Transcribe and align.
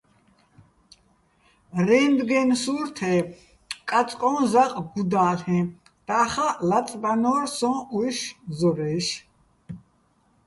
რენდგენ 1.87 2.49
სურთე 2.63 3.11
კაწკო́ჼ 3.91 4.37
ზაყ 4.51 4.73
გუდა́ლ'ეჼ, 4.91 5.59
და́ხაჸ 6.07 6.57
ლაწბანო́რ 6.69 7.43
სოჼ 7.57 7.73
უჲში̆ 7.97 8.31
ზორა́ჲში̆. 8.57 9.17